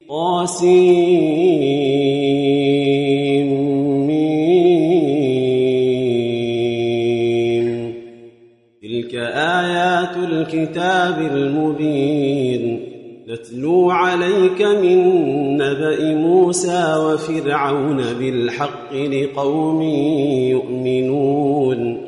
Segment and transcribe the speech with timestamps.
[0.00, 1.16] طاسيم
[8.82, 12.80] تلك آيات الكتاب المبين.
[13.28, 19.82] نتلو عليك من نبأ موسى وفرعون بالحق لقوم
[20.50, 22.06] يؤمنون.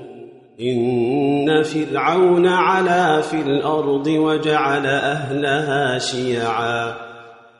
[0.60, 7.07] إن فرعون علا في الأرض وجعل أهلها شيعا.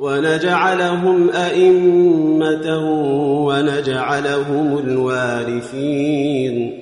[0.00, 2.78] ونجعلهم أئمة
[3.46, 6.78] ونجعلهم الوارثين.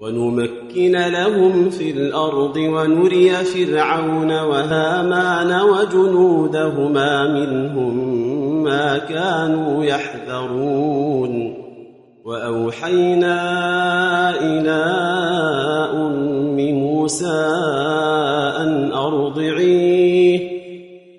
[0.00, 8.14] ونمكن لهم في الأرض ونري فرعون وهامان وجنودهما منهم
[8.64, 11.54] ما كانوا يحذرون.
[12.24, 13.40] وأوحينا
[14.40, 14.84] إلى
[15.94, 17.46] أم موسى
[18.56, 20.03] أن أرضعيه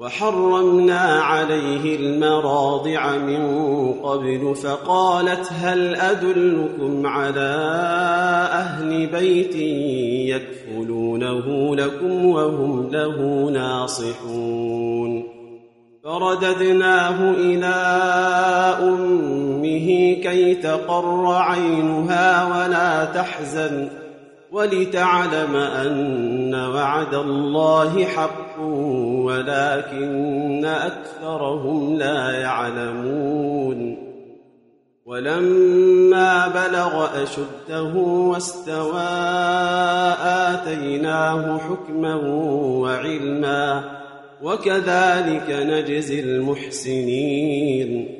[0.00, 3.42] وحرمنا عليه المراضع من
[3.92, 7.56] قبل فقالت هل أدلكم على
[8.52, 9.56] أهل بيت
[10.36, 15.24] يكفلونه لكم وهم له ناصحون؟
[16.04, 17.74] فرددناه إلى
[18.82, 23.99] أمه كي تقر عينها ولا تحزن
[24.52, 28.60] ولتعلم أن وعد الله حق
[29.24, 34.10] ولكن أكثرهم لا يعلمون.
[35.06, 39.02] ولما بلغ أشده واستوى
[40.22, 42.14] آتيناه حكما
[42.54, 43.84] وعلما
[44.42, 48.19] وكذلك نجزي المحسنين.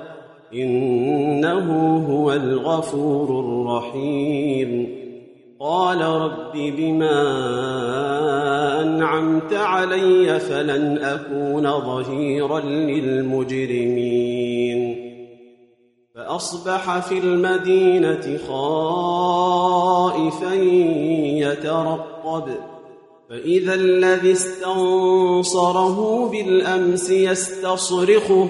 [0.53, 5.01] إنه هو الغفور الرحيم.
[5.59, 7.21] قال رب بما
[8.81, 14.21] أنعمت علي فلن أكون ظهيرا للمجرمين.
[16.15, 20.53] فأصبح في المدينة خائفا
[21.23, 22.43] يترقب.
[23.29, 28.49] فإذا الذي استنصره بالأمس يستصرخه.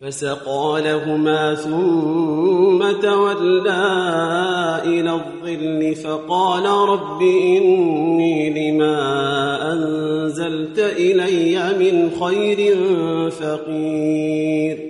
[0.00, 3.82] فسقى لهما ثم تولى
[4.84, 12.76] إلى الظل فقال رب إني لما أنزلت إلي من خير
[13.30, 14.89] فقير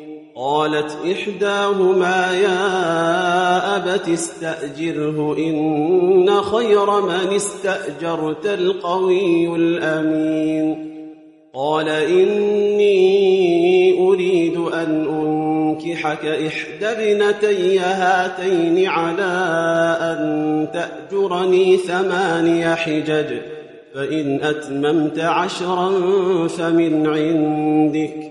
[0.41, 10.91] قالت إحداهما يا أبت استأجره إن خير من استأجرت القوي الأمين.
[11.53, 12.97] قال إني
[14.07, 19.33] أريد أن أنكحك إحدى ابنتي هاتين على
[20.01, 23.37] أن تأجرني ثماني حجج
[23.95, 25.91] فإن أتممت عشرا
[26.47, 28.30] فمن عندك.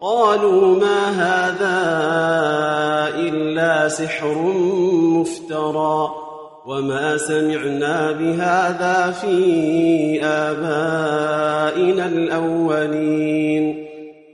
[0.00, 1.78] قالوا ما هذا
[3.18, 4.38] إلا سحر
[5.18, 6.08] مفترى
[6.66, 13.88] وما سمعنا بهذا في آبائنا الأولين.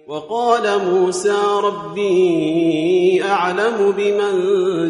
[0.09, 4.35] وقال موسى ربي أعلم بمن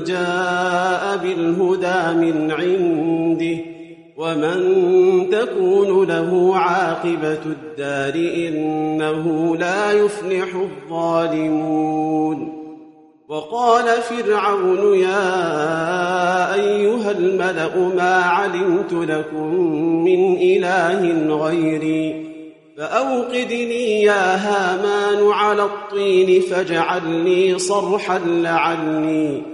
[0.05, 3.74] جاء بالهدى من عنده
[4.17, 12.65] ومن تكون له عاقبة الدار إنه لا يفلح الظالمون.
[13.29, 19.55] وقال فرعون يا أيها الملأ ما علمت لكم
[20.05, 22.35] من إله غيري
[22.79, 29.54] فأوقد لي يا هامان على الطين فاجعل لي صرحا لعلي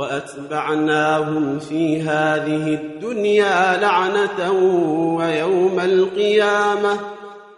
[0.00, 4.52] وأتبعناهم في هذه الدنيا لعنة
[5.16, 6.98] ويوم القيامة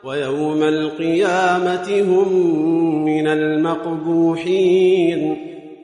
[0.04, 2.34] ويوم القيامة هم
[3.04, 4.72] من المقبوحين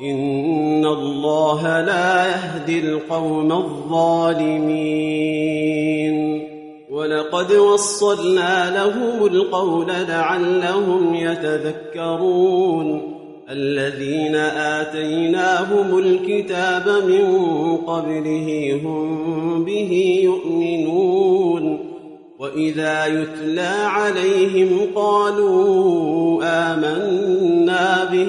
[0.00, 4.94] إن الله لا يهدي القوم الظالمين
[6.90, 13.14] ولقد وصلنا لهم القول لعلهم يتذكرون
[13.50, 17.26] الذين آتيناهم الكتاب من
[17.76, 21.78] قبله هم به يؤمنون
[22.38, 28.28] وإذا يتلى عليهم قالوا آمنا به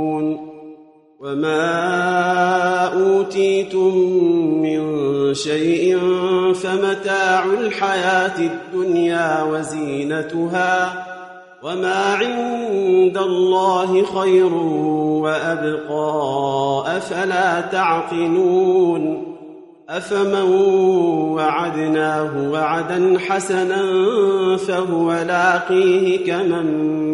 [1.31, 3.95] وما أوتيتم
[4.61, 4.81] من
[5.33, 5.99] شيء
[6.53, 11.05] فمتاع الحياة الدنيا وزينتها
[11.63, 14.53] وما عند الله خير
[15.23, 19.35] وأبقى أفلا تعقلون
[19.89, 20.51] أفمن
[21.31, 23.83] وعدناه وعدا حسنا
[24.57, 27.13] فهو لاقيه كمن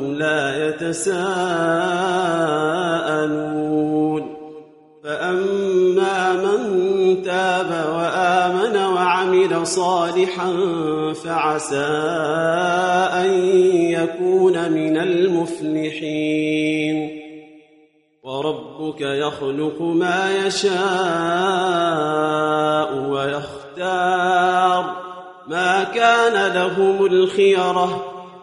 [0.21, 1.81] لا يتساءلون.
[5.03, 10.53] فأما من تاب وآمن وعمل صالحا
[11.13, 11.85] فعسى
[13.13, 13.29] أن
[13.73, 16.11] يكون من المفلحين.
[18.23, 20.71] وربك يخلق ما يشاء
[23.09, 24.85] ويختار.
[25.47, 28.10] ما كان لهم الخيرة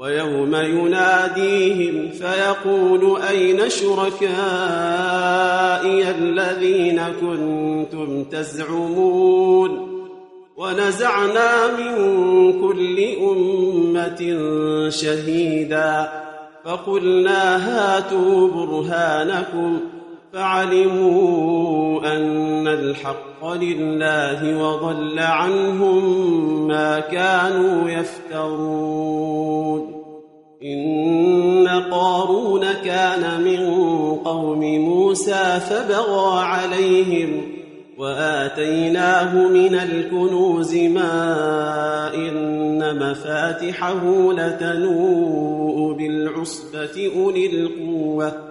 [0.00, 4.30] ويوم يناديهم فيقول أين شركائي
[6.10, 9.90] الذين كنتم تزعمون
[10.56, 11.94] ونزعنا من
[12.60, 12.98] كل
[13.30, 14.20] أمة
[14.90, 16.08] شهيدا
[16.64, 19.80] فقلنا هاتوا برهانكم
[20.32, 29.50] فعلموا أن الحق لله وضل عنهم ما كانوا يفترون.
[30.62, 33.74] إن قارون كان من
[34.24, 37.42] قوم موسى فبغى عليهم
[37.98, 48.49] وآتيناه من الكنوز ما إن مفاتحه لتنوء بالعصبة أولي القوة.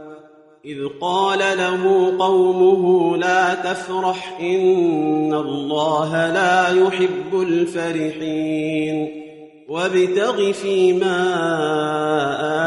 [0.70, 9.24] إذ قال له قومه لا تفرح إن الله لا يحب الفرحين
[9.70, 11.20] وابتغ فيما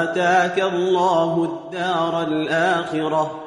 [0.02, 3.40] آتاك الله الدار الآخرة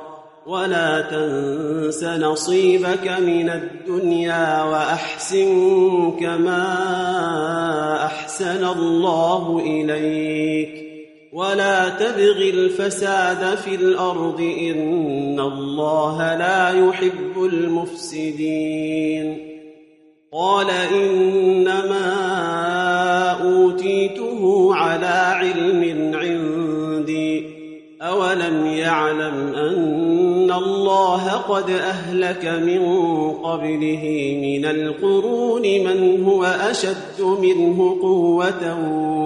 [0.46, 6.66] ولا تنس نصيبك من الدنيا وأحسن كما
[8.06, 10.85] أحسن الله إليك
[11.36, 19.28] ولا تبغ الفساد في الأرض إن الله لا يحب المفسدين.
[20.34, 22.12] قال إنما
[23.44, 27.46] أوتيته على علم عندي
[28.02, 29.85] أولم يعلم أن
[30.58, 32.82] الله قد أهلك من
[33.32, 38.78] قبله من القرون من هو أشد منه قوة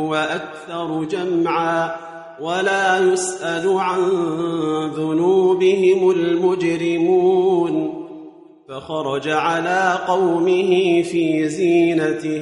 [0.09, 1.95] وأكثر جمعا
[2.41, 3.99] ولا يسأل عن
[4.95, 8.05] ذنوبهم المجرمون
[8.69, 12.41] فخرج على قومه في زينته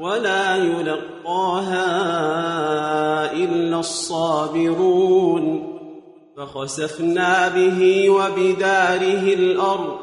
[0.00, 1.82] ولا يلقاها
[3.32, 5.68] إلا الصابرون.
[6.36, 9.98] فخسفنا به وبداره الأرض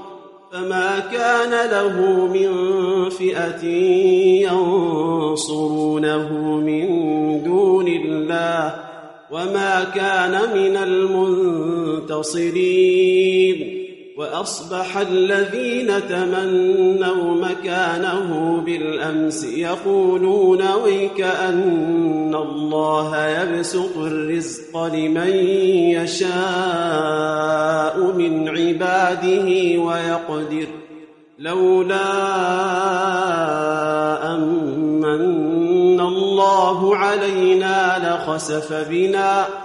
[0.51, 2.49] فما كان له من
[3.09, 3.65] فئة
[4.51, 6.87] ينصرونه من
[7.43, 8.75] دون الله
[9.31, 10.77] وما كان من
[12.15, 13.74] المنتصرين.
[14.17, 25.33] وأصبح الذين تمنوا مكانه بالأمس يقولون ويك أن الله يبسط الرزق لمن
[25.99, 26.31] يشاء
[28.17, 30.67] من عباده ويقدر
[31.39, 32.05] لولا
[34.33, 39.64] أمن الله علينا لخسف بنا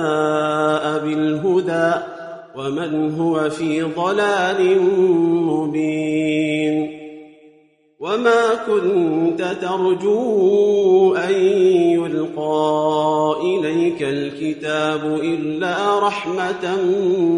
[2.61, 4.81] ومن هو في ضلال
[5.45, 7.01] مبين
[7.99, 11.33] وما كنت ترجو أن
[11.93, 16.83] يلقى إليك الكتاب إلا رحمة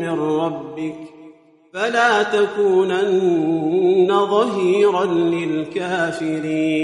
[0.01, 0.95] من ربك
[1.73, 6.83] فلا تكونن ظهيرا للكافرين